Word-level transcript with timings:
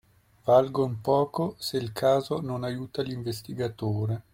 valgon 0.47 0.99
poco, 1.03 1.53
se 1.59 1.77
il 1.77 1.91
Caso 1.93 2.41
non 2.41 2.63
aiuta 2.63 3.03
l'investigatore. 3.03 4.23